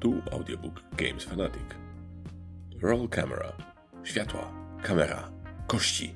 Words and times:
Tu 0.00 0.22
audiobook 0.32 0.82
Games 0.96 1.24
Fanatic. 1.24 1.62
Roll 2.82 3.08
camera. 3.08 3.52
Światła. 4.04 4.52
Kamera. 4.82 5.30
Kości. 5.66 6.14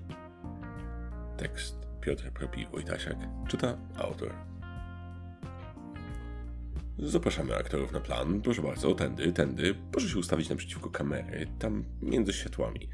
Tekst 1.37 1.87
Piotr 2.01 2.31
Propi 2.31 2.67
Wojtasiak. 2.67 3.17
Czyta 3.49 3.79
autor. 3.97 4.31
Zapraszamy 6.99 7.57
aktorów 7.57 7.93
na 7.93 8.01
plan. 8.01 8.43
Proszę 8.43 8.62
bardzo, 8.62 8.94
tędy, 8.94 9.33
tędy. 9.33 9.75
Proszę 9.93 10.08
się 10.08 10.19
ustawić 10.19 10.48
naprzeciwko 10.48 10.90
kamery, 10.90 11.47
tam 11.58 11.85
między 12.03 12.33
światłami. 12.33 12.89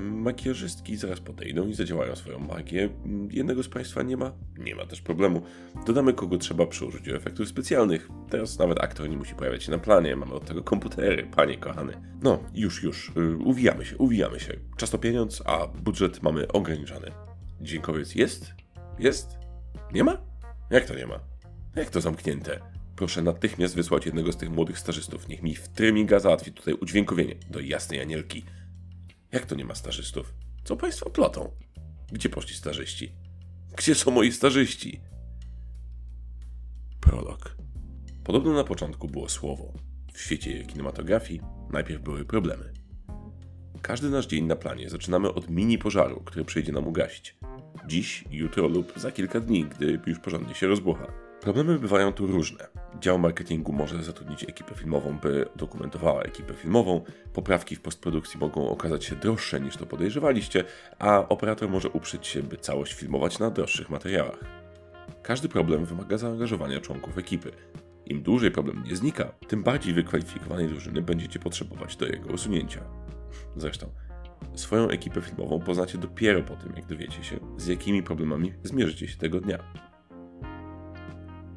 Makijażystki 0.00 0.96
zaraz 0.96 1.20
podejdą 1.20 1.66
i 1.66 1.74
zadziałają 1.74 2.16
swoją 2.16 2.38
magię. 2.38 2.88
Jednego 3.30 3.62
z 3.62 3.68
Państwa 3.68 4.02
nie 4.02 4.16
ma? 4.16 4.32
Nie 4.58 4.74
ma 4.74 4.86
też 4.86 5.00
problemu. 5.00 5.42
Dodamy 5.86 6.12
kogo 6.12 6.38
trzeba 6.38 6.66
przy 6.66 6.84
użyciu 6.84 7.16
efektów 7.16 7.48
specjalnych. 7.48 8.08
Teraz 8.30 8.58
nawet 8.58 8.80
aktor 8.80 9.08
nie 9.08 9.16
musi 9.16 9.34
pojawiać 9.34 9.64
się 9.64 9.70
na 9.70 9.78
planie. 9.78 10.16
Mamy 10.16 10.34
od 10.34 10.44
tego 10.44 10.62
komputery, 10.62 11.26
panie 11.36 11.58
kochany. 11.58 11.92
No, 12.22 12.38
już, 12.54 12.82
już. 12.82 13.12
Y, 13.16 13.36
uwijamy 13.36 13.84
się, 13.84 13.96
uwijamy 13.96 14.40
się. 14.40 14.54
Czas 14.76 14.90
to 14.90 14.98
pieniądz, 14.98 15.42
a 15.46 15.66
budżet 15.66 16.22
mamy 16.22 16.48
ograniczony. 16.48 17.12
Dźwiękowiec 17.60 18.14
jest? 18.14 18.54
Jest? 18.98 19.38
Nie 19.92 20.04
ma? 20.04 20.18
Jak 20.70 20.84
to 20.84 20.94
nie 20.94 21.06
ma? 21.06 21.20
Jak 21.76 21.90
to 21.90 22.00
zamknięte? 22.00 22.60
Proszę 22.96 23.22
natychmiast 23.22 23.74
wysłać 23.74 24.06
jednego 24.06 24.32
z 24.32 24.36
tych 24.36 24.50
młodych 24.50 24.78
stażystów. 24.78 25.28
Niech 25.28 25.42
mi 25.42 25.54
w 25.54 25.68
tryminga 25.68 26.18
załatwi 26.18 26.52
tutaj 26.52 26.74
udźwiękowienie 26.74 27.34
do 27.50 27.60
jasnej 27.60 28.00
anielki. 28.00 28.44
Jak 29.36 29.46
to 29.46 29.54
nie 29.54 29.64
ma 29.64 29.74
stażystów? 29.74 30.34
Co 30.64 30.76
państwo 30.76 31.10
plotą? 31.10 31.50
Gdzie 32.12 32.28
poszli 32.28 32.54
starzyści? 32.54 33.12
Gdzie 33.76 33.94
są 33.94 34.10
moi 34.10 34.32
starzyści? 34.32 35.00
Prolog. 37.00 37.56
Podobno 38.24 38.52
na 38.52 38.64
początku 38.64 39.08
było 39.08 39.28
słowo. 39.28 39.72
W 40.12 40.20
świecie 40.20 40.64
kinematografii 40.64 41.40
najpierw 41.72 42.02
były 42.02 42.24
problemy. 42.24 42.72
Każdy 43.82 44.10
nasz 44.10 44.26
dzień 44.26 44.44
na 44.44 44.56
planie 44.56 44.90
zaczynamy 44.90 45.34
od 45.34 45.50
mini 45.50 45.78
pożaru, 45.78 46.22
który 46.24 46.44
przyjdzie 46.44 46.72
nam 46.72 46.88
ugasić. 46.88 47.36
Dziś, 47.86 48.24
jutro 48.30 48.68
lub 48.68 48.92
za 48.96 49.12
kilka 49.12 49.40
dni, 49.40 49.64
gdy 49.64 50.00
już 50.06 50.18
porządnie 50.18 50.54
się 50.54 50.66
rozbucha. 50.66 51.25
Problemy 51.40 51.78
bywają 51.78 52.12
tu 52.12 52.26
różne. 52.26 52.66
Dział 53.00 53.18
marketingu 53.18 53.72
może 53.72 54.02
zatrudnić 54.02 54.44
ekipę 54.44 54.74
filmową, 54.74 55.18
by 55.18 55.48
dokumentowała 55.56 56.22
ekipę 56.22 56.54
filmową. 56.54 57.04
Poprawki 57.32 57.76
w 57.76 57.80
postprodukcji 57.80 58.40
mogą 58.40 58.68
okazać 58.68 59.04
się 59.04 59.16
droższe 59.16 59.60
niż 59.60 59.76
to 59.76 59.86
podejrzewaliście, 59.86 60.64
a 60.98 61.28
operator 61.28 61.68
może 61.68 61.88
uprzeć 61.88 62.26
się, 62.26 62.42
by 62.42 62.56
całość 62.56 62.94
filmować 62.94 63.38
na 63.38 63.50
droższych 63.50 63.90
materiałach. 63.90 64.38
Każdy 65.22 65.48
problem 65.48 65.84
wymaga 65.84 66.18
zaangażowania 66.18 66.80
członków 66.80 67.18
ekipy. 67.18 67.50
Im 68.06 68.22
dłużej 68.22 68.50
problem 68.50 68.84
nie 68.86 68.96
znika, 68.96 69.32
tym 69.48 69.62
bardziej 69.62 69.94
wykwalifikowanej 69.94 70.68
drużyny 70.68 71.02
będziecie 71.02 71.38
potrzebować 71.38 71.96
do 71.96 72.06
jego 72.06 72.32
usunięcia. 72.32 72.80
Zresztą, 73.56 73.90
swoją 74.54 74.88
ekipę 74.88 75.20
filmową 75.20 75.60
poznacie 75.60 75.98
dopiero 75.98 76.42
po 76.42 76.56
tym, 76.56 76.72
jak 76.76 76.86
dowiecie 76.86 77.24
się, 77.24 77.38
z 77.56 77.66
jakimi 77.66 78.02
problemami 78.02 78.52
zmierzycie 78.62 79.08
się 79.08 79.16
tego 79.16 79.40
dnia. 79.40 79.58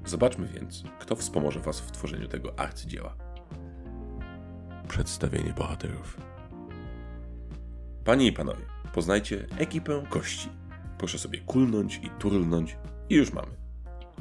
Zobaczmy 0.06 0.48
więc, 0.48 0.84
kto 1.00 1.16
wspomoże 1.16 1.60
Was 1.60 1.80
w 1.80 1.92
tworzeniu 1.92 2.28
tego 2.28 2.60
arcydzieła. 2.60 3.16
Przedstawienie 4.88 5.54
bohaterów. 5.54 6.18
Panie 8.06 8.28
i 8.28 8.34
panowie, 8.34 8.66
poznajcie 8.94 9.48
ekipę 9.58 10.04
kości. 10.10 10.50
Proszę 10.98 11.20
sobie 11.20 11.40
kulnąć 11.40 12.00
i 12.04 12.10
turlnąć 12.10 12.78
i 13.10 13.16
już 13.16 13.34
mamy. 13.34 13.52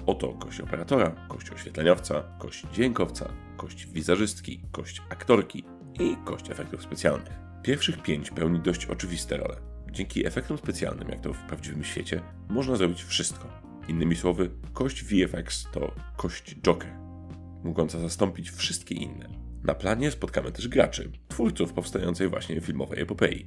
Oto 0.07 0.33
kość 0.33 0.61
operatora, 0.61 1.27
kość 1.29 1.51
oświetleniowca, 1.51 2.23
kość 2.39 2.67
dźwiękowca, 2.73 3.29
kość 3.57 3.87
wizerzystki, 3.87 4.63
kość 4.73 5.03
aktorki 5.11 5.65
i 6.01 6.17
kość 6.25 6.51
efektów 6.51 6.83
specjalnych. 6.83 7.33
Pierwszych 7.63 8.03
pięć 8.03 8.31
pełni 8.31 8.61
dość 8.61 8.87
oczywiste 8.87 9.37
role. 9.37 9.57
Dzięki 9.91 10.27
efektom 10.27 10.59
specjalnym, 10.59 11.09
jak 11.09 11.21
to 11.21 11.33
w 11.33 11.43
prawdziwym 11.43 11.85
świecie, 11.85 12.23
można 12.49 12.77
zrobić 12.77 13.03
wszystko 13.03 13.68
Innymi 13.89 14.17
słowy, 14.17 14.51
kość 14.73 15.05
VFX 15.05 15.67
to 15.73 15.95
kość 16.17 16.57
Joker, 16.63 16.93
mogąca 17.65 17.99
zastąpić 17.99 18.51
wszystkie 18.51 18.95
inne. 18.95 19.29
Na 19.65 19.75
planie 19.75 20.11
spotkamy 20.11 20.53
też 20.53 20.69
graczy, 20.69 21.13
twórców 21.29 21.73
powstającej 21.73 22.29
właśnie 22.29 22.61
filmowej 22.61 23.01
epopei. 23.01 23.47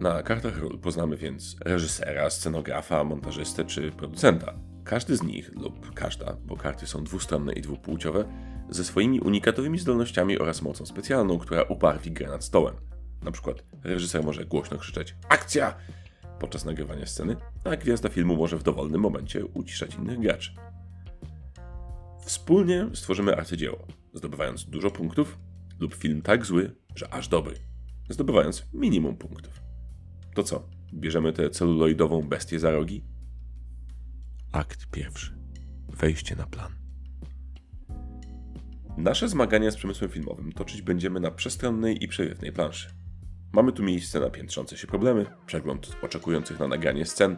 Na 0.00 0.22
kartach 0.22 0.58
ról 0.58 0.78
poznamy 0.78 1.16
więc 1.16 1.56
reżysera, 1.64 2.30
scenografa, 2.30 3.04
montażystę 3.04 3.64
czy 3.64 3.92
producenta. 3.92 4.54
Każdy 4.84 5.16
z 5.16 5.22
nich, 5.22 5.50
lub 5.54 5.94
każda, 5.94 6.36
bo 6.44 6.56
karty 6.56 6.86
są 6.86 7.04
dwustronne 7.04 7.52
i 7.52 7.60
dwupłciowe, 7.60 8.24
ze 8.70 8.84
swoimi 8.84 9.20
unikatowymi 9.20 9.78
zdolnościami 9.78 10.38
oraz 10.38 10.62
mocą 10.62 10.86
specjalną, 10.86 11.38
która 11.38 11.62
ubarwi 11.62 12.12
grę 12.12 12.28
nad 12.28 12.44
stołem. 12.44 12.74
Na 13.22 13.30
przykład 13.30 13.64
reżyser 13.84 14.24
może 14.24 14.44
głośno 14.44 14.78
krzyczeć 14.78 15.16
akcja 15.28 15.74
podczas 16.40 16.64
nagrywania 16.64 17.06
sceny, 17.06 17.36
a 17.64 17.76
gwiazda 17.76 18.08
filmu 18.08 18.36
może 18.36 18.58
w 18.58 18.62
dowolnym 18.62 19.00
momencie 19.00 19.46
uciszać 19.46 19.94
innych 19.94 20.20
graczy. 20.20 20.50
Wspólnie 22.24 22.86
stworzymy 22.94 23.36
arcydzieło, 23.36 23.86
zdobywając 24.14 24.64
dużo 24.64 24.90
punktów 24.90 25.38
lub 25.80 25.94
film 25.94 26.22
tak 26.22 26.46
zły, 26.46 26.76
że 26.94 27.14
aż 27.14 27.28
dobry, 27.28 27.56
zdobywając 28.08 28.66
minimum 28.72 29.16
punktów. 29.16 29.62
To 30.34 30.42
co, 30.42 30.68
bierzemy 30.94 31.32
tę 31.32 31.50
celuloidową 31.50 32.22
bestię 32.22 32.60
za 32.60 32.70
rogi? 32.70 33.04
Akt 34.52 34.86
pierwszy. 34.90 35.38
Wejście 35.88 36.36
na 36.36 36.46
plan. 36.46 36.72
Nasze 38.96 39.28
zmagania 39.28 39.70
z 39.70 39.76
przemysłem 39.76 40.10
filmowym 40.10 40.52
toczyć 40.52 40.82
będziemy 40.82 41.20
na 41.20 41.30
przestronnej 41.30 42.04
i 42.04 42.08
przewiewnej 42.08 42.52
planszy. 42.52 42.99
Mamy 43.52 43.72
tu 43.72 43.82
miejsce 43.82 44.20
na 44.20 44.30
piętrzące 44.30 44.76
się 44.76 44.86
problemy, 44.86 45.26
przegląd 45.46 45.96
oczekujących 46.02 46.58
na 46.58 46.68
nagranie 46.68 47.06
scen, 47.06 47.36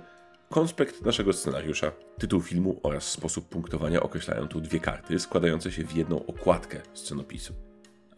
konspekt 0.51 1.03
naszego 1.03 1.33
scenariusza, 1.33 1.93
tytuł 2.19 2.41
filmu 2.41 2.81
oraz 2.83 3.11
sposób 3.11 3.49
punktowania 3.49 4.03
określają 4.03 4.49
tu 4.49 4.61
dwie 4.61 4.81
karty 4.81 5.19
składające 5.19 5.73
się 5.73 5.85
w 5.85 5.97
jedną 5.97 6.27
okładkę 6.27 6.81
scenopisu, 6.95 7.55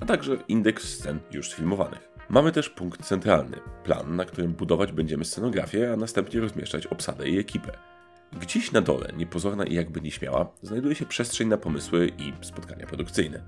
a 0.01 0.07
także 0.07 0.37
indeks 0.49 0.89
scen 0.89 1.21
już 1.33 1.51
sfilmowanych. 1.51 2.09
Mamy 2.29 2.53
też 2.53 2.71
punkt 2.71 3.03
centralny, 3.05 3.57
plan, 3.85 4.17
na 4.17 4.25
którym 4.25 4.53
budować 4.53 4.93
będziemy 4.93 5.25
scenografię, 5.25 5.93
a 5.93 5.97
następnie 5.97 6.41
rozmieszczać 6.41 6.87
obsadę 6.87 7.29
i 7.29 7.39
ekipę. 7.39 7.73
Gdzieś 8.41 8.73
na 8.73 8.81
dole, 8.81 9.13
niepozorna 9.17 9.65
i 9.65 9.75
jakby 9.75 10.01
nieśmiała, 10.01 10.53
znajduje 10.63 10.95
się 10.95 11.07
przestrzeń 11.07 11.49
na 11.49 11.57
pomysły 11.57 12.11
i 12.19 12.33
spotkania 12.41 12.87
produkcyjne. 12.87 13.43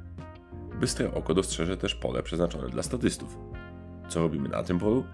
Bystre 0.81 1.15
oko 1.15 1.35
dostrzeże 1.35 1.77
też 1.77 1.95
pole 1.95 2.23
przeznaczone 2.23 2.69
dla 2.69 2.83
statystów, 2.83 3.39
co 4.09 4.21
robimy 4.21 4.49
na 4.49 4.63
tym 4.63 4.79
polu? 4.79 5.05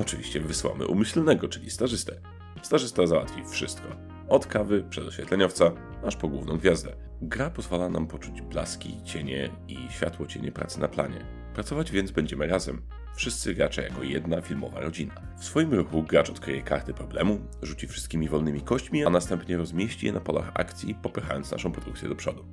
Oczywiście 0.00 0.40
wysłamy 0.40 0.86
umyślnego, 0.86 1.48
czyli 1.48 1.70
stażystę. 1.70 2.20
Stażysta 2.62 3.06
załatwi 3.06 3.42
wszystko. 3.50 3.88
Od 4.28 4.46
kawy, 4.46 4.84
przez 4.90 5.06
oświetleniowca, 5.06 5.72
aż 6.06 6.16
po 6.16 6.28
główną 6.28 6.56
gwiazdę. 6.58 6.96
Gra 7.22 7.50
pozwala 7.50 7.88
nam 7.88 8.06
poczuć 8.06 8.42
blaski, 8.42 9.02
cienie 9.04 9.50
i 9.68 9.76
światło 9.90 10.26
cienie 10.26 10.52
pracy 10.52 10.80
na 10.80 10.88
planie. 10.88 11.26
Pracować 11.54 11.90
więc 11.90 12.10
będziemy 12.10 12.46
razem. 12.46 12.82
Wszyscy 13.16 13.54
gracze 13.54 13.82
jako 13.82 14.02
jedna 14.02 14.40
filmowa 14.40 14.80
rodzina. 14.80 15.14
W 15.38 15.44
swoim 15.44 15.74
ruchu 15.74 16.02
gracz 16.02 16.30
odkryje 16.30 16.62
karty 16.62 16.94
problemu, 16.94 17.40
rzuci 17.62 17.86
wszystkimi 17.86 18.28
wolnymi 18.28 18.60
kośćmi, 18.60 19.04
a 19.04 19.10
następnie 19.10 19.56
rozmieści 19.56 20.06
je 20.06 20.12
na 20.12 20.20
polach 20.20 20.50
akcji, 20.54 20.94
popychając 20.94 21.50
naszą 21.50 21.72
produkcję 21.72 22.08
do 22.08 22.14
przodu. 22.14 22.44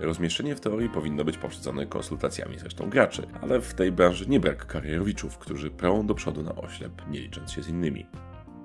Rozmieszczenie 0.00 0.56
w 0.56 0.60
teorii 0.60 0.88
powinno 0.88 1.24
być 1.24 1.38
poprzedzone 1.38 1.86
konsultacjami 1.86 2.58
z 2.58 2.62
resztą 2.62 2.90
graczy, 2.90 3.26
ale 3.42 3.60
w 3.60 3.74
tej 3.74 3.92
branży 3.92 4.26
nie 4.28 4.40
brak 4.40 4.66
karierowiczów, 4.66 5.38
którzy 5.38 5.70
prą 5.70 6.06
do 6.06 6.14
przodu 6.14 6.42
na 6.42 6.54
oślep, 6.54 7.08
nie 7.10 7.20
licząc 7.20 7.52
się 7.52 7.62
z 7.62 7.68
innymi. 7.68 8.06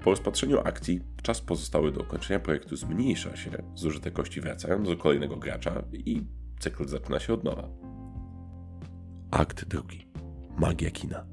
Po 0.03 0.09
rozpatrzeniu 0.09 0.59
akcji, 0.59 1.01
czas 1.21 1.41
pozostały 1.41 1.91
do 1.91 2.01
ukończenia 2.01 2.39
projektu 2.39 2.75
zmniejsza 2.75 3.35
się, 3.35 3.51
zużyte 3.75 4.11
kości 4.11 4.41
wracają 4.41 4.83
do 4.83 4.97
kolejnego 4.97 5.37
gracza 5.37 5.83
i 5.93 6.23
cykl 6.59 6.87
zaczyna 6.87 7.19
się 7.19 7.33
od 7.33 7.43
nowa. 7.43 7.69
Akt 9.31 9.65
drugi. 9.65 10.07
Magia 10.57 10.91
kina. 10.91 11.25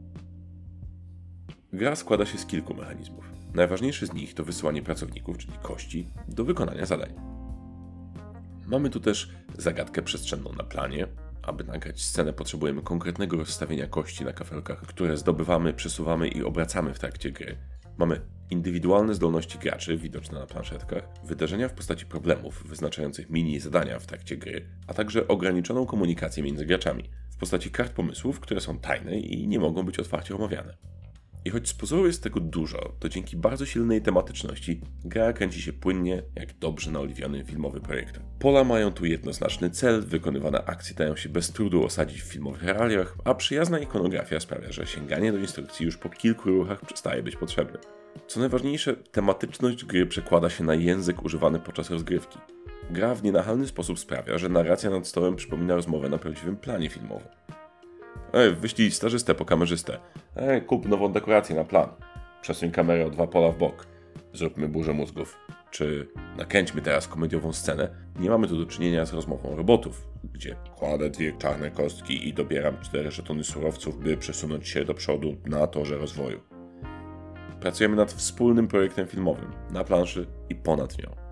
Gra 1.73 1.97
składa 1.97 2.26
się 2.26 2.38
z 2.38 2.47
kilku 2.47 2.75
mechanizmów. 2.75 3.25
Najważniejszy 3.55 4.06
z 4.06 4.12
nich 4.12 4.35
to 4.35 4.44
wysyłanie 4.44 4.82
pracowników, 4.82 5.38
czyli 5.38 5.52
kości, 5.62 6.06
do 6.29 6.44
wykonania 6.44 6.87
zadań. 6.87 7.30
Mamy 8.70 8.90
tu 8.90 9.00
też 9.00 9.31
zagadkę 9.58 10.02
przestrzenną 10.02 10.52
na 10.52 10.64
planie. 10.64 11.06
Aby 11.43 11.64
nagrać 11.64 12.02
scenę, 12.02 12.32
potrzebujemy 12.32 12.82
konkretnego 12.82 13.37
rozstawienia 13.37 13.87
kości 13.87 14.25
na 14.25 14.32
kafelkach, 14.32 14.81
które 14.81 15.17
zdobywamy, 15.17 15.72
przesuwamy 15.72 16.28
i 16.28 16.43
obracamy 16.44 16.94
w 16.94 16.99
trakcie 16.99 17.31
gry. 17.31 17.56
Mamy 17.99 18.20
indywidualne 18.50 19.14
zdolności 19.14 19.58
graczy, 19.58 19.96
widoczne 19.96 20.38
na 20.38 20.46
planszetkach, 20.46 21.08
wydarzenia 21.25 21.69
w 21.69 21.72
postaci 21.72 22.06
problemów 22.06 22.64
wyznaczających 22.69 23.31
mini 23.31 23.61
zadania 23.61 23.99
w 23.99 24.06
trakcie 24.06 24.37
gry, 24.37 24.67
a 24.87 24.94
także 24.94 25.28
ograniczoną 25.28 25.87
komunikację 25.87 26.43
między 26.43 26.66
graczami 26.66 27.11
w 27.31 27.37
postaci 27.37 27.70
kart 27.70 27.93
pomysłów, 27.93 28.40
które 28.40 28.61
są 28.61 28.78
tajne 28.78 29.19
i 29.19 29.49
nie 29.49 29.58
mogą 29.58 29.82
być 29.82 29.99
otwarcie 29.99 30.34
omawiane. 30.34 30.76
I 31.44 31.50
choć 31.50 31.69
z 31.69 31.75
pozoru 31.75 32.06
jest 32.06 32.22
tego 32.22 32.40
dużo, 32.40 32.92
to 32.98 33.08
dzięki 33.08 33.37
bardzo 33.37 33.66
silnej 33.66 34.02
tematyczności 34.02 34.81
gra 35.04 35.32
kręci 35.32 35.62
się 35.62 35.72
płynnie, 35.72 36.22
jak 36.37 36.58
dobrze 36.58 36.90
naoliwiony 36.90 37.44
filmowy 37.44 37.81
projektor. 37.81 38.22
Pola 38.38 38.64
mają 38.64 38.92
tu 38.92 39.06
jednoznaczny 39.06 39.70
cel, 39.70 40.02
wykonywane 40.02 40.64
akcje 40.64 40.96
dają 40.96 41.16
się 41.16 41.28
bez 41.28 41.52
trudu 41.52 41.84
osadzić 41.84 42.22
w 42.22 42.26
filmowych 42.26 42.62
realiach, 42.62 43.16
a 43.25 43.34
przyjazna 43.34 43.78
ikonografia 43.78 44.40
sprawia, 44.40 44.72
że 44.72 44.87
sięganie 44.87 45.32
do 45.32 45.38
instrukcji 45.38 45.87
już 45.87 45.96
po 45.96 46.08
kilku 46.08 46.50
ruchach 46.50 46.87
przestaje 46.87 47.22
być 47.22 47.37
potrzebne. 47.37 47.78
Co 48.26 48.40
najważniejsze, 48.40 48.96
tematyczność 48.96 49.84
gry 49.84 50.06
przekłada 50.06 50.50
się 50.50 50.64
na 50.64 50.75
język 50.75 51.22
używany 51.25 51.60
podczas 51.60 51.90
rozgrywki. 51.90 52.38
Gra 52.90 53.14
w 53.14 53.22
nienachalny 53.22 53.66
sposób 53.66 53.98
sprawia, 53.98 54.38
że 54.38 54.48
narracja 54.48 54.90
nad 54.90 55.06
stołem 55.06 55.37
przypomina 55.37 55.75
rozmowę 55.75 56.08
na 56.08 56.19
prawdziwym 56.19 56.56
planie 56.56 56.90
filmowym. 56.90 57.28
Ej, 58.32 58.55
wyślij 58.55 58.91
stażystę 58.91 59.35
po 59.35 59.44
kamerzystę. 59.44 59.99
Ej, 60.37 60.62
kup 60.62 60.88
nową 60.88 61.12
dekorację 61.12 61.56
na 61.56 61.65
plan. 61.65 61.88
Przesuń 62.43 62.71
kamerę 62.71 63.06
o 63.06 63.11
dwa 63.11 63.27
pola 63.27 63.53
w 63.53 63.59
bok. 63.59 63.87
Zróbmy 64.32 64.69
burzę 64.69 64.93
mózgów. 64.93 65.37
Czy 65.71 66.09
nakręćmy 66.37 66.82
teraz 66.82 67.09
komediową 67.09 67.53
scenę? 67.53 67.88
Nie 68.21 68.31
mamy 68.31 68.49
tu 68.49 68.56
do 68.56 68.67
czynienia 68.67 69.05
z 69.05 69.12
rozmową 69.12 69.56
robotów, 69.56 70.09
gdzie 70.32 70.56
kładę 70.77 71.11
dwie 71.11 71.32
czarne 71.38 71.71
kostki 71.71 72.29
i 72.29 72.35
dobieram 72.35 72.81
cztery 72.81 73.11
żetony 73.11 73.44
surowców, 73.44 73.99
by 73.99 74.17
przesunąć 74.17 74.69
się 74.69 74.85
do 74.85 74.94
przodu 74.94 75.37
na 75.47 75.67
torze 75.67 75.99
rozwoju. 75.99 76.41
Pracujemy 77.61 77.97
nad 77.97 78.12
wspólnym 78.12 78.69
projektem 78.69 79.06
filmowym, 79.06 79.53
na 79.71 79.85
planszy 79.85 80.26
i 80.49 80.55
ponad 80.55 80.99
nią. 80.99 81.30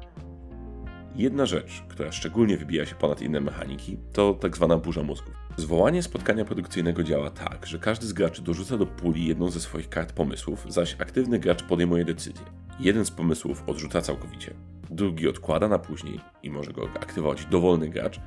Jedna 1.16 1.46
rzecz, 1.46 1.82
która 1.88 2.12
szczególnie 2.12 2.56
wybija 2.56 2.86
się 2.86 2.94
ponad 2.94 3.22
inne 3.22 3.40
mechaniki, 3.40 3.98
to 4.12 4.34
tak 4.34 4.56
zwana 4.56 4.76
burza 4.76 5.02
mózgów. 5.02 5.34
Zwołanie 5.56 6.02
spotkania 6.02 6.44
produkcyjnego 6.44 7.02
działa 7.02 7.30
tak, 7.30 7.66
że 7.66 7.78
każdy 7.78 8.06
z 8.06 8.12
graczy 8.12 8.42
dorzuca 8.42 8.76
do 8.76 8.86
puli 8.86 9.26
jedną 9.26 9.50
ze 9.50 9.60
swoich 9.60 9.88
kart 9.88 10.12
pomysłów, 10.12 10.66
zaś 10.68 10.96
aktywny 11.00 11.38
gracz 11.38 11.62
podejmuje 11.62 12.04
decyzję. 12.04 12.46
Jeden 12.80 13.04
z 13.04 13.10
pomysłów 13.10 13.62
odrzuca 13.66 14.00
całkowicie, 14.00 14.54
drugi 14.90 15.28
odkłada 15.28 15.68
na 15.68 15.78
później 15.78 16.20
i 16.42 16.50
może 16.50 16.72
go 16.72 16.88
aktywować 16.94 17.44
dowolny 17.46 17.88
gracz, 17.88 18.20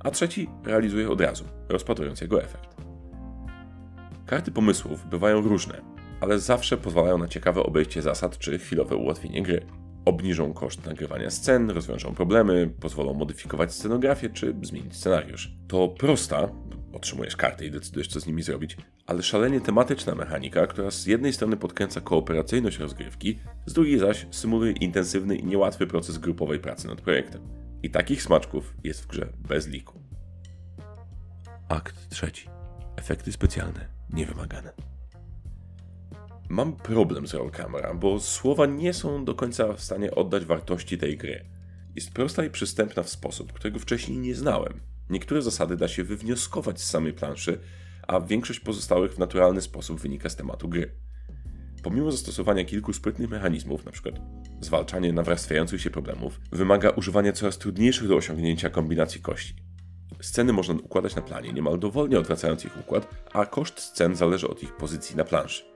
a 0.00 0.10
trzeci 0.10 0.48
realizuje 0.64 1.10
od 1.10 1.20
razu, 1.20 1.44
rozpatrując 1.68 2.20
jego 2.20 2.42
efekt. 2.42 2.76
Karty 4.26 4.50
pomysłów 4.50 5.06
bywają 5.06 5.40
różne, 5.40 5.80
ale 6.20 6.38
zawsze 6.38 6.76
pozwalają 6.76 7.18
na 7.18 7.28
ciekawe 7.28 7.62
obejście 7.62 8.02
zasad 8.02 8.38
czy 8.38 8.58
chwilowe 8.58 8.96
ułatwienie 8.96 9.42
gry 9.42 9.66
obniżą 10.06 10.52
koszt 10.52 10.86
nagrywania 10.86 11.30
scen, 11.30 11.70
rozwiążą 11.70 12.14
problemy, 12.14 12.70
pozwolą 12.80 13.14
modyfikować 13.14 13.74
scenografię 13.74 14.30
czy 14.30 14.54
zmienić 14.62 14.96
scenariusz. 14.96 15.52
To 15.68 15.88
prosta, 15.88 16.48
otrzymujesz 16.92 17.36
kartę 17.36 17.66
i 17.66 17.70
decydujesz 17.70 18.08
co 18.08 18.20
z 18.20 18.26
nimi 18.26 18.42
zrobić, 18.42 18.76
ale 19.06 19.22
szalenie 19.22 19.60
tematyczna 19.60 20.14
mechanika, 20.14 20.66
która 20.66 20.90
z 20.90 21.06
jednej 21.06 21.32
strony 21.32 21.56
podkręca 21.56 22.00
kooperacyjność 22.00 22.78
rozgrywki, 22.78 23.38
z 23.66 23.72
drugiej 23.72 23.98
zaś 23.98 24.26
symuluje 24.30 24.72
intensywny 24.72 25.36
i 25.36 25.44
niełatwy 25.44 25.86
proces 25.86 26.18
grupowej 26.18 26.58
pracy 26.58 26.88
nad 26.88 27.00
projektem. 27.00 27.42
I 27.82 27.90
takich 27.90 28.22
smaczków 28.22 28.74
jest 28.84 29.02
w 29.02 29.06
grze 29.06 29.32
bez 29.48 29.68
liku. 29.68 30.00
Akt 31.68 32.08
trzeci. 32.08 32.48
Efekty 32.96 33.32
specjalne, 33.32 33.88
niewymagane. 34.10 34.95
Mam 36.48 36.72
problem 36.72 37.26
z 37.26 37.34
Roll 37.34 37.50
Camera, 37.50 37.94
bo 37.94 38.20
słowa 38.20 38.66
nie 38.66 38.92
są 38.92 39.24
do 39.24 39.34
końca 39.34 39.72
w 39.72 39.80
stanie 39.80 40.14
oddać 40.14 40.44
wartości 40.44 40.98
tej 40.98 41.16
gry. 41.16 41.44
Jest 41.94 42.10
prosta 42.10 42.44
i 42.44 42.50
przystępna 42.50 43.02
w 43.02 43.08
sposób, 43.08 43.52
którego 43.52 43.78
wcześniej 43.78 44.18
nie 44.18 44.34
znałem. 44.34 44.80
Niektóre 45.10 45.42
zasady 45.42 45.76
da 45.76 45.88
się 45.88 46.04
wywnioskować 46.04 46.80
z 46.80 46.90
samej 46.90 47.12
planszy, 47.12 47.58
a 48.06 48.20
większość 48.20 48.60
pozostałych 48.60 49.14
w 49.14 49.18
naturalny 49.18 49.60
sposób 49.60 50.00
wynika 50.00 50.28
z 50.28 50.36
tematu 50.36 50.68
gry. 50.68 50.90
Pomimo 51.82 52.12
zastosowania 52.12 52.64
kilku 52.64 52.92
sprytnych 52.92 53.30
mechanizmów, 53.30 53.82
np. 53.82 54.12
zwalczanie 54.60 55.12
nawarstwiających 55.12 55.80
się 55.80 55.90
problemów, 55.90 56.40
wymaga 56.52 56.90
używania 56.90 57.32
coraz 57.32 57.58
trudniejszych 57.58 58.08
do 58.08 58.16
osiągnięcia 58.16 58.70
kombinacji 58.70 59.20
kości. 59.20 59.54
Sceny 60.20 60.52
można 60.52 60.74
układać 60.74 61.16
na 61.16 61.22
planie, 61.22 61.52
niemal 61.52 61.78
dowolnie 61.78 62.18
odwracając 62.18 62.64
ich 62.64 62.80
układ, 62.80 63.14
a 63.32 63.46
koszt 63.46 63.80
scen 63.80 64.16
zależy 64.16 64.48
od 64.48 64.62
ich 64.62 64.76
pozycji 64.76 65.16
na 65.16 65.24
planszy. 65.24 65.75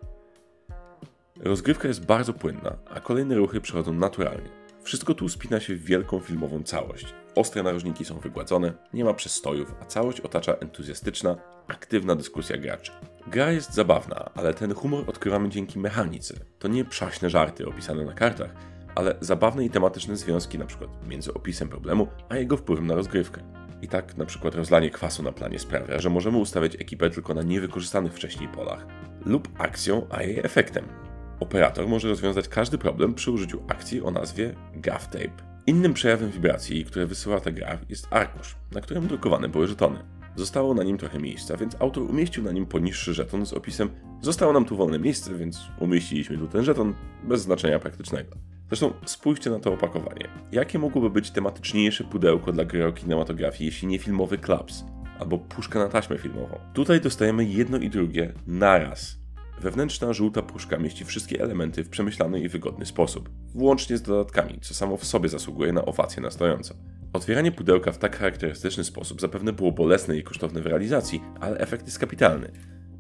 Rozgrywka 1.43 1.89
jest 1.89 2.07
bardzo 2.07 2.33
płynna, 2.33 2.77
a 2.91 3.01
kolejne 3.01 3.35
ruchy 3.35 3.61
przechodzą 3.61 3.93
naturalnie. 3.93 4.49
Wszystko 4.83 5.15
tu 5.15 5.29
spina 5.29 5.61
się 5.61 5.75
w 5.75 5.85
wielką 5.85 6.21
filmową 6.21 6.63
całość. 6.63 7.15
Ostre 7.35 7.63
narożniki 7.63 8.05
są 8.05 8.19
wygładzone, 8.19 8.73
nie 8.93 9.05
ma 9.05 9.15
przestojów, 9.15 9.75
a 9.81 9.85
całość 9.85 10.21
otacza 10.21 10.55
entuzjastyczna, 10.55 11.37
aktywna 11.69 12.17
dyskusja 12.17 12.57
graczy. 12.57 12.93
Gra 13.27 13.53
jest 13.53 13.75
zabawna, 13.75 14.31
ale 14.35 14.55
ten 14.55 14.75
humor 14.75 15.05
odkrywamy 15.07 15.49
dzięki 15.49 15.79
mechanice. 15.79 16.35
To 16.59 16.69
nie 16.69 16.85
przaśne 16.85 17.31
żarty 17.31 17.69
opisane 17.69 18.05
na 18.05 18.13
kartach, 18.13 18.55
ale 18.95 19.17
zabawne 19.21 19.65
i 19.65 19.71
tematyczne 19.71 20.17
związki 20.17 20.57
np. 20.57 20.87
między 21.09 21.35
opisem 21.35 21.69
problemu, 21.69 22.09
a 22.29 22.37
jego 22.37 22.57
wpływem 22.57 22.87
na 22.87 22.95
rozgrywkę. 22.95 23.43
I 23.83 23.89
tak 23.89 24.15
przykład 24.27 24.55
rozlanie 24.55 24.91
kwasu 24.91 25.23
na 25.23 25.33
planie 25.33 25.59
sprawia, 25.59 25.99
że 25.99 26.11
możemy 26.11 26.39
ustawiać 26.39 26.75
ekipę 26.75 27.11
tylko 27.11 27.35
na 27.35 27.43
niewykorzystanych 27.43 28.15
wcześniej 28.15 28.49
polach, 28.49 28.87
lub 29.25 29.49
akcją, 29.59 30.07
a 30.11 30.23
jej 30.23 30.39
efektem. 30.39 31.10
Operator 31.41 31.89
może 31.89 32.09
rozwiązać 32.09 32.49
każdy 32.49 32.79
problem 32.79 33.15
przy 33.15 33.31
użyciu 33.31 33.63
akcji 33.69 34.03
o 34.03 34.11
nazwie 34.11 34.55
Gaff 34.75 35.07
Tape. 35.09 35.51
Innym 35.67 35.95
przejawem 35.95 36.31
wibracji, 36.31 36.85
które 36.85 37.07
wysyła 37.07 37.41
ta 37.41 37.51
gra, 37.51 37.79
jest 37.89 38.09
arkusz, 38.11 38.57
na 38.73 38.81
którym 38.81 39.07
drukowane 39.07 39.49
były 39.49 39.67
żetony. 39.67 39.99
Zostało 40.37 40.75
na 40.75 40.83
nim 40.83 40.99
trochę 40.99 41.19
miejsca, 41.19 41.57
więc 41.57 41.77
autor 41.79 42.03
umieścił 42.03 42.45
na 42.45 42.53
nim 42.53 42.67
poniższy 42.67 43.15
żeton 43.15 43.47
z 43.47 43.53
opisem 43.53 43.91
Zostało 44.23 44.53
nam 44.53 44.65
tu 44.65 44.77
wolne 44.77 44.99
miejsce, 44.99 45.35
więc 45.35 45.61
umieściliśmy 45.79 46.39
tu 46.39 46.49
ten 46.49 46.65
żeton 46.65 46.95
bez 47.25 47.43
znaczenia 47.43 47.79
praktycznego. 47.79 48.37
Zresztą 48.69 48.93
spójrzcie 49.05 49.51
na 49.51 49.59
to 49.59 49.73
opakowanie. 49.73 50.29
Jakie 50.53 50.79
mogłoby 50.79 51.11
być 51.11 51.31
tematyczniejsze 51.31 52.05
pudełko 52.05 52.53
dla 52.53 52.65
gry 52.65 52.87
o 52.87 52.93
kinematografii, 52.93 53.67
jeśli 53.67 53.89
nie 53.89 53.99
filmowy 53.99 54.39
klaps? 54.39 54.85
Albo 55.19 55.39
puszka 55.39 55.79
na 55.79 55.89
taśmę 55.89 56.19
filmową. 56.19 56.59
Tutaj 56.75 57.01
dostajemy 57.01 57.45
jedno 57.45 57.79
i 57.79 57.91
drugie 57.91 58.33
naraz 58.47 59.20
Wewnętrzna 59.61 60.13
żółta 60.13 60.43
puszka 60.43 60.79
mieści 60.79 61.05
wszystkie 61.05 61.41
elementy 61.43 61.85
w 61.85 61.89
przemyślany 61.89 62.41
i 62.41 62.49
wygodny 62.49 62.87
sposób, 62.87 63.31
włącznie 63.55 63.97
z 63.97 64.03
dodatkami, 64.03 64.59
co 64.61 64.75
samo 64.75 64.97
w 64.97 65.05
sobie 65.05 65.29
zasługuje 65.29 65.73
na 65.73 65.85
owację 65.85 66.23
na 66.23 66.31
stojąco. 66.31 66.75
Otwieranie 67.13 67.53
pudełka 67.53 67.93
w 67.93 67.99
tak 67.99 68.19
charakterystyczny 68.19 68.85
sposób 68.85 69.21
zapewne 69.21 69.53
było 69.53 69.73
bolesne 69.73 70.17
i 70.17 70.23
kosztowne 70.23 70.61
w 70.61 70.67
realizacji, 70.67 71.21
ale 71.41 71.59
efekt 71.59 71.87
jest 71.87 71.99
kapitalny. 71.99 72.51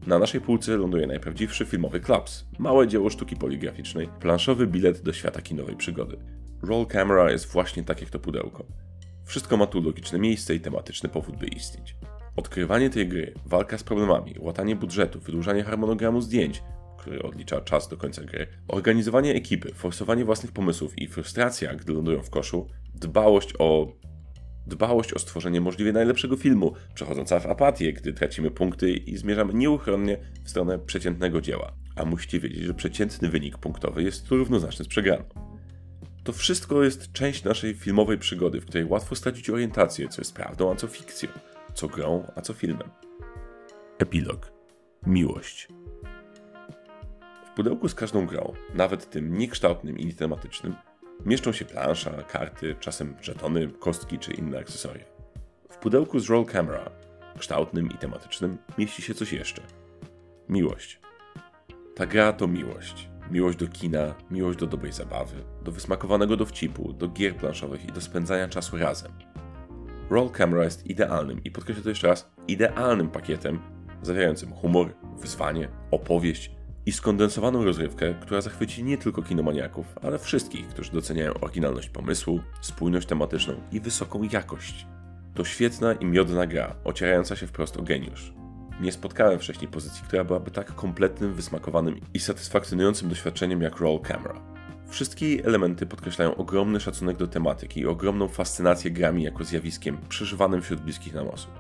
Na 0.07 0.19
naszej 0.19 0.41
półce 0.41 0.77
ląduje 0.77 1.07
najprawdziwszy 1.07 1.65
filmowy 1.65 2.01
klaps, 2.01 2.47
małe 2.59 2.89
dzieło 2.89 3.11
sztuki 3.11 3.37
poligraficznej, 3.37 4.09
planszowy 4.21 4.67
bilet 4.67 5.03
do 5.03 5.13
świata 5.13 5.43
kinowej 5.43 5.77
przygody. 5.77 6.17
Roll 6.63 6.87
Camera 6.87 7.31
jest 7.31 7.53
właśnie 7.53 7.85
tak 7.85 8.01
jak 8.01 8.11
to 8.11 8.19
pudełko. 8.19 8.65
Wszystko 9.25 9.57
ma 9.57 9.67
tu 9.67 9.83
logiczne 9.83 10.19
miejsce 10.19 10.55
i 10.55 10.61
tematyczny 10.61 11.09
powód, 11.09 11.37
by 11.37 11.47
istnieć. 11.47 11.97
Odkrywanie 12.37 12.91
tej 12.91 13.09
gry, 13.09 13.35
walka 13.47 13.79
z 13.79 13.83
problemami, 13.83 14.35
łatanie 14.39 14.77
budżetu, 14.77 15.21
wydłużanie 15.21 15.65
harmonogramu 15.65 16.21
zdjęć, 16.21 16.63
który 16.99 17.23
odlicza 17.23 17.61
czas 17.61 17.89
do 17.89 17.97
końca 17.97 18.25
gry, 18.25 18.47
organizowanie 18.69 19.35
ekipy, 19.35 19.75
forsowanie 19.75 20.25
własnych 20.25 20.53
pomysłów 20.53 20.99
i 20.99 21.09
frustracja, 21.09 21.75
gdy 21.75 21.93
lądują 21.93 22.23
w 22.23 22.31
koszu, 22.31 22.67
dbałość 22.95 23.55
o 23.59 23.93
dbałość 24.67 25.13
o 25.13 25.19
stworzenie 25.19 25.61
możliwie 25.61 25.93
najlepszego 25.93 26.37
filmu, 26.37 26.73
przechodząca 26.95 27.41
w 27.41 27.47
apatię, 27.47 27.93
gdy 27.93 28.13
tracimy 28.13 28.51
punkty 28.51 28.93
i 28.93 29.17
zmierzamy 29.17 29.55
nieuchronnie 29.55 30.19
w 30.45 30.51
stronę 30.51 30.79
przeciętnego 30.79 31.41
dzieła. 31.41 31.73
A 31.97 32.05
musicie 32.05 32.41
wiedzieć, 32.41 32.63
że 32.65 32.75
przeciętny 32.75 33.29
wynik 33.29 33.59
punktowy 33.59 34.03
jest 34.03 34.29
równoznaczny 34.29 34.85
z 34.85 34.89
przegraną. 34.89 35.25
To 36.25 36.33
wszystko 36.33 36.85
jest 36.85 37.13
część 37.13 37.45
naszej 37.45 37.75
filmowej 37.75 38.19
przygody, 38.19 38.61
w 38.61 38.67
której 38.67 38.85
łatwo 38.85 39.15
stracić 39.15 39.51
orientację, 39.51 40.09
co 40.09 40.21
jest 40.21 40.35
prawdą, 40.35 40.73
a 40.73 40.77
co 40.77 40.87
fikcją 40.87 41.29
co 41.81 41.89
grą, 41.89 42.33
a 42.37 42.41
co 42.41 42.55
filmem. 42.55 42.91
Epilog. 43.99 44.53
Miłość. 45.07 45.69
W 47.47 47.51
pudełku 47.51 47.89
z 47.89 47.95
każdą 47.95 48.27
grą, 48.27 48.53
nawet 48.75 49.11
tym 49.11 49.39
niekształtnym 49.39 49.99
i 49.99 50.07
nietematycznym, 50.07 50.75
mieszczą 51.27 51.53
się 51.53 51.65
plansza, 51.65 52.11
karty, 52.23 52.77
czasem 52.81 53.17
żetony, 53.23 53.69
kostki 53.69 54.19
czy 54.19 54.33
inne 54.33 54.59
akcesoria. 54.59 55.05
W 55.71 55.77
pudełku 55.77 56.19
z 56.19 56.29
Roll 56.31 56.45
Camera, 56.45 56.91
kształtnym 57.39 57.87
i 57.91 57.95
tematycznym, 57.99 58.59
mieści 58.79 59.03
się 59.03 59.15
coś 59.15 59.33
jeszcze. 59.33 59.63
Miłość. 60.49 61.01
Ta 61.95 62.07
gra 62.07 62.33
to 62.33 62.47
miłość. 62.47 63.09
Miłość 63.31 63.59
do 63.59 63.69
kina, 63.69 64.15
miłość 64.31 64.59
do 64.59 64.67
dobrej 64.67 64.93
zabawy, 64.93 65.37
do 65.63 65.73
wysmakowanego 65.73 66.37
dowcipu, 66.37 66.93
do 66.93 67.09
gier 67.09 67.37
planszowych 67.37 67.85
i 67.85 67.93
do 67.93 68.01
spędzania 68.01 68.49
czasu 68.49 68.77
razem. 68.77 69.30
Roll 70.11 70.31
Camera 70.31 70.65
jest 70.65 70.87
idealnym, 70.87 71.45
i 71.45 71.51
podkreślę 71.51 71.83
to 71.83 71.89
jeszcze 71.89 72.09
raz, 72.09 72.31
idealnym 72.49 73.09
pakietem 73.09 73.59
zawierającym 74.03 74.53
humor, 74.53 74.95
wyzwanie, 75.21 75.69
opowieść 75.91 76.51
i 76.87 76.93
skondensowaną 76.93 77.65
rozrywkę, 77.65 78.15
która 78.21 78.41
zachwyci 78.41 78.85
nie 78.85 78.99
tylko 78.99 79.23
kinomaniaków, 79.23 79.87
ale 80.03 80.19
wszystkich, 80.19 80.69
którzy 80.69 80.93
doceniają 80.93 81.35
oryginalność 81.35 81.89
pomysłu, 81.89 82.41
spójność 82.61 83.07
tematyczną 83.07 83.55
i 83.73 83.81
wysoką 83.81 84.23
jakość. 84.33 84.87
To 85.35 85.45
świetna 85.45 85.93
i 85.93 86.07
miodna 86.07 86.47
gra, 86.47 86.77
ocierająca 86.85 87.37
się 87.37 87.47
wprost 87.47 87.77
o 87.77 87.83
geniusz. 87.83 88.33
Nie 88.81 88.93
spotkałem 88.93 89.39
wcześniej 89.39 89.69
pozycji, 89.69 90.05
która 90.07 90.25
byłaby 90.25 90.51
tak 90.51 90.75
kompletnym, 90.75 91.35
wysmakowanym 91.35 92.01
i 92.15 92.21
satysfakcjonującym 92.21 93.09
doświadczeniem 93.09 93.63
jak 93.63 93.77
Roll 93.77 94.01
Camera. 94.01 94.50
Wszystkie 94.91 95.45
elementy 95.45 95.87
podkreślają 95.87 96.35
ogromny 96.35 96.81
szacunek 96.81 97.17
do 97.17 97.27
tematyki 97.27 97.81
i 97.81 97.87
ogromną 97.87 98.29
fascynację 98.29 98.91
grami 98.91 99.23
jako 99.23 99.45
zjawiskiem 99.45 99.99
przeżywanym 100.09 100.63
wśród 100.63 100.81
bliskich 100.81 101.15
nam 101.15 101.29
osób. 101.29 101.51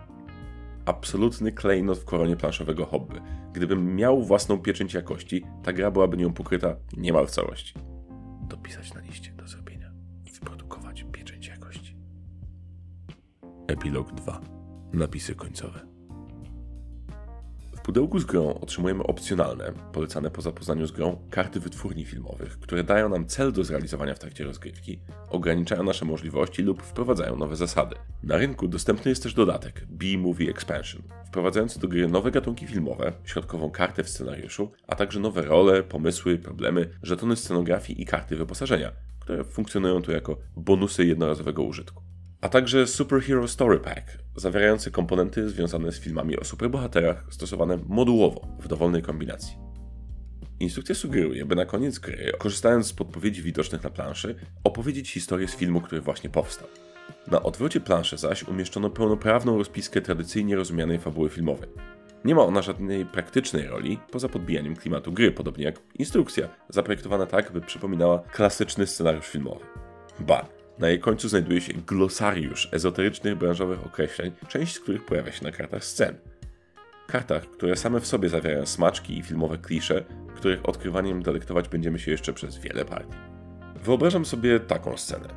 Absolutny 0.86 1.52
klejnot 1.52 1.98
w 1.98 2.04
koronie 2.04 2.36
planszowego 2.36 2.86
hobby. 2.86 3.20
Gdybym 3.52 3.96
miał 3.96 4.22
własną 4.24 4.58
pieczęć 4.58 4.94
jakości, 4.94 5.44
ta 5.62 5.72
gra 5.72 5.90
byłaby 5.90 6.16
nią 6.16 6.32
pokryta 6.32 6.76
niemal 6.96 7.26
w 7.26 7.30
całości. 7.30 7.74
Dopisać 8.48 8.94
na 8.94 9.00
liście 9.00 9.32
do 9.32 9.48
zrobienia. 9.48 9.90
Wyprodukować 10.34 11.04
pieczęć 11.12 11.46
jakości. 11.46 11.96
Epilog 13.68 14.12
2. 14.12 14.40
Napisy 14.92 15.34
końcowe. 15.34 15.89
Pudełku 17.90 18.18
z 18.18 18.24
grą 18.24 18.54
otrzymujemy 18.54 19.02
opcjonalne, 19.02 19.72
polecane 19.92 20.30
po 20.30 20.42
zapoznaniu 20.42 20.86
z 20.86 20.92
grą, 20.92 21.18
karty 21.30 21.60
wytwórni 21.60 22.04
filmowych, 22.04 22.60
które 22.60 22.84
dają 22.84 23.08
nam 23.08 23.26
cel 23.26 23.52
do 23.52 23.64
zrealizowania 23.64 24.14
w 24.14 24.18
trakcie 24.18 24.44
rozgrywki, 24.44 25.00
ograniczają 25.30 25.82
nasze 25.82 26.04
możliwości 26.04 26.62
lub 26.62 26.82
wprowadzają 26.82 27.36
nowe 27.36 27.56
zasady. 27.56 27.96
Na 28.22 28.36
rynku 28.36 28.68
dostępny 28.68 29.08
jest 29.08 29.22
też 29.22 29.34
dodatek 29.34 29.86
B-Movie 29.88 30.50
Expansion, 30.50 31.02
wprowadzający 31.26 31.80
do 31.80 31.88
gry 31.88 32.08
nowe 32.08 32.30
gatunki 32.30 32.66
filmowe, 32.66 33.12
środkową 33.24 33.70
kartę 33.70 34.04
w 34.04 34.08
scenariuszu, 34.08 34.72
a 34.86 34.96
także 34.96 35.20
nowe 35.20 35.42
role, 35.42 35.82
pomysły, 35.82 36.38
problemy, 36.38 36.90
żetony 37.02 37.36
scenografii 37.36 38.02
i 38.02 38.06
karty 38.06 38.36
wyposażenia, 38.36 38.92
które 39.20 39.44
funkcjonują 39.44 40.02
tu 40.02 40.12
jako 40.12 40.36
bonusy 40.56 41.06
jednorazowego 41.06 41.62
użytku 41.62 42.09
a 42.40 42.48
także 42.48 42.86
Superhero 42.86 43.48
Story 43.48 43.78
Pack, 43.78 44.18
zawierający 44.36 44.90
komponenty 44.90 45.50
związane 45.50 45.92
z 45.92 46.00
filmami 46.00 46.38
o 46.38 46.44
superbohaterach 46.44 47.24
stosowane 47.30 47.78
modułowo 47.88 48.48
w 48.60 48.68
dowolnej 48.68 49.02
kombinacji. 49.02 49.56
Instrukcja 50.60 50.94
sugeruje, 50.94 51.44
by 51.44 51.56
na 51.56 51.64
koniec 51.64 51.98
gry, 51.98 52.32
korzystając 52.38 52.86
z 52.86 52.92
podpowiedzi 52.92 53.42
widocznych 53.42 53.82
na 53.82 53.90
planszy, 53.90 54.34
opowiedzieć 54.64 55.10
historię 55.10 55.48
z 55.48 55.56
filmu, 55.56 55.80
który 55.80 56.00
właśnie 56.00 56.30
powstał. 56.30 56.68
Na 57.30 57.42
odwrocie 57.42 57.80
planszy 57.80 58.16
zaś 58.16 58.42
umieszczono 58.42 58.90
pełnoprawną 58.90 59.58
rozpiskę 59.58 60.00
tradycyjnie 60.00 60.56
rozumianej 60.56 60.98
fabuły 60.98 61.28
filmowej. 61.28 61.68
Nie 62.24 62.34
ma 62.34 62.42
ona 62.42 62.62
żadnej 62.62 63.06
praktycznej 63.06 63.66
roli, 63.66 63.98
poza 64.10 64.28
podbijaniem 64.28 64.76
klimatu 64.76 65.12
gry, 65.12 65.32
podobnie 65.32 65.64
jak 65.64 65.80
instrukcja, 65.94 66.48
zaprojektowana 66.68 67.26
tak, 67.26 67.52
by 67.52 67.60
przypominała 67.60 68.18
klasyczny 68.18 68.86
scenariusz 68.86 69.26
filmowy. 69.26 69.64
Ba, 70.20 70.59
na 70.78 70.88
jej 70.88 71.00
końcu 71.00 71.28
znajduje 71.28 71.60
się 71.60 71.72
glosariusz 71.72 72.68
ezoterycznych 72.72 73.34
branżowych 73.34 73.86
określeń, 73.86 74.32
część 74.48 74.74
z 74.74 74.80
których 74.80 75.04
pojawia 75.04 75.32
się 75.32 75.44
na 75.44 75.52
kartach 75.52 75.84
scen. 75.84 76.14
Kartach, 77.06 77.42
które 77.42 77.76
same 77.76 78.00
w 78.00 78.06
sobie 78.06 78.28
zawierają 78.28 78.66
smaczki 78.66 79.18
i 79.18 79.22
filmowe 79.22 79.58
klisze, 79.58 80.04
których 80.36 80.68
odkrywaniem 80.68 81.22
delektować 81.22 81.68
będziemy 81.68 81.98
się 81.98 82.10
jeszcze 82.10 82.32
przez 82.32 82.58
wiele 82.58 82.84
partii. 82.84 83.18
Wyobrażam 83.84 84.24
sobie 84.24 84.60
taką 84.60 84.96
scenę. 84.96 85.28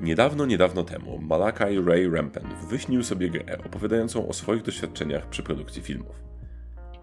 Niedawno, 0.00 0.46
niedawno 0.46 0.84
temu 0.84 1.18
Malakai 1.18 1.80
Ray 1.80 2.10
Rampant 2.10 2.54
wyśnił 2.68 3.04
sobie 3.04 3.30
grę 3.30 3.58
opowiadającą 3.66 4.28
o 4.28 4.32
swoich 4.32 4.62
doświadczeniach 4.62 5.28
przy 5.28 5.42
produkcji 5.42 5.82
filmów. 5.82 6.22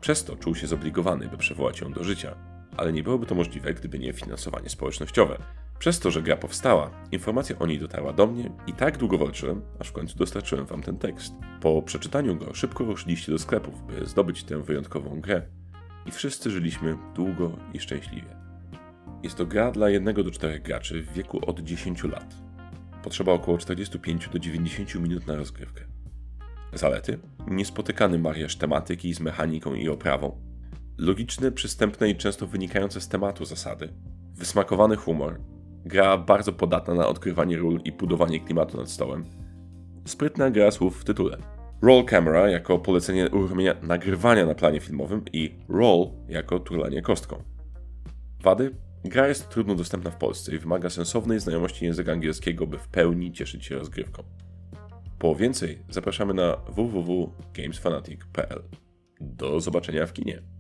Przez 0.02 0.24
to 0.24 0.36
czuł 0.36 0.56
się 0.56 0.68
zobligowany, 0.68 1.28
by 1.28 1.38
przywołać 1.38 1.82
ją 1.82 1.94
do 1.94 2.04
życia, 2.04 2.36
ale 2.78 2.94
nie 2.94 3.04
byłoby 3.04 3.26
to 3.26 3.36
możliwe, 3.36 3.74
gdyby 3.74 4.00
nie 4.00 4.14
finansowanie 4.14 4.70
społecznościowe, 4.70 5.38
przez 5.80 6.00
to, 6.00 6.12
że 6.12 6.22
gra 6.22 6.38
powstała, 6.38 6.92
informacja 7.12 7.60
o 7.60 7.68
niej 7.68 7.80
dotarła 7.80 8.14
do 8.14 8.28
mnie 8.28 8.52
i 8.68 8.74
tak 8.74 8.98
długo 8.98 9.18
walczyłem, 9.18 9.62
aż 9.80 9.88
w 9.88 9.92
końcu 9.92 10.18
dostarczyłem 10.18 10.66
wam 10.66 10.82
ten 10.82 10.98
tekst. 10.98 11.34
Po 11.62 11.82
przeczytaniu 11.82 12.36
go 12.36 12.54
szybko 12.54 12.84
ruszyliście 12.84 13.32
do 13.32 13.40
sklepów, 13.40 13.84
by 13.88 14.06
zdobyć 14.06 14.44
tę 14.44 14.64
wyjątkową 14.64 15.22
grę. 15.22 15.42
I 16.06 16.12
wszyscy 16.12 16.52
żyliśmy 16.52 16.98
długo 17.16 17.52
i 17.74 17.80
szczęśliwie. 17.80 18.38
Jest 19.24 19.38
to 19.38 19.46
gra 19.46 19.72
dla 19.72 19.90
1 19.90 20.16
do 20.16 20.32
4 20.32 20.60
graczy 20.60 21.04
w 21.04 21.14
wieku 21.14 21.50
od 21.50 21.60
10 21.60 22.04
lat. 22.04 22.36
Potrzeba 23.04 23.32
około 23.32 23.58
45 23.58 24.30
do 24.30 24.40
90 24.40 24.96
minut 24.96 25.28
na 25.28 25.36
rozgrywkę. 25.36 25.86
Zalety? 26.74 27.20
Niespotykany 27.48 28.20
mariaż 28.20 28.56
tematyki 28.56 29.14
z 29.14 29.20
mechaniką 29.20 29.74
i 29.74 29.90
oprawą. 29.90 30.42
Logiczne, 30.98 31.52
przystępne 31.52 32.10
i 32.10 32.16
często 32.16 32.48
wynikające 32.48 33.02
z 33.02 33.08
tematu 33.08 33.46
zasady. 33.46 33.94
Wysmakowany 34.34 34.96
humor, 34.96 35.40
Gra 35.88 36.18
bardzo 36.18 36.54
podatna 36.54 36.94
na 36.94 37.08
odkrywanie 37.08 37.58
ról 37.58 37.80
i 37.86 37.92
budowanie 37.92 38.40
klimatu 38.40 38.78
nad 38.78 38.90
stołem. 38.90 39.26
Sprytna 40.06 40.52
gra 40.52 40.72
słów 40.72 41.02
w 41.02 41.04
tytule. 41.04 41.38
Roll 41.82 42.06
Camera 42.06 42.50
jako 42.50 42.80
polecenie 42.80 43.30
uruchomienia 43.30 43.76
nagrywania 43.82 44.46
na 44.46 44.56
planie 44.56 44.80
filmowym 44.80 45.22
i 45.34 45.56
Roll 45.70 46.10
jako 46.30 46.60
turlanie 46.60 47.02
kostką. 47.02 47.44
Wady? 48.44 48.76
Gra 49.04 49.28
jest 49.28 49.50
trudno 49.50 49.76
dostępna 49.76 50.12
w 50.12 50.18
Polsce 50.18 50.56
i 50.56 50.60
wymaga 50.60 50.90
sensownej 50.90 51.40
znajomości 51.40 51.86
języka 51.86 52.12
angielskiego, 52.12 52.68
by 52.68 52.78
w 52.78 52.88
pełni 52.88 53.32
cieszyć 53.32 53.66
się 53.66 53.76
rozgrywką. 53.76 54.24
Po 55.20 55.36
więcej 55.36 55.80
zapraszamy 55.90 56.34
na 56.34 56.58
www.gamesfanatic.pl. 56.70 58.64
Do 59.22 59.60
zobaczenia 59.60 60.06
w 60.06 60.14
kinie. 60.14 60.57